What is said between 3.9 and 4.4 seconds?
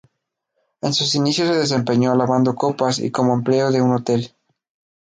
hotel.